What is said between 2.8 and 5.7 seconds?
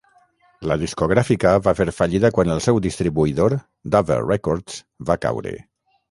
distribuïdor, Dover Records, va caure.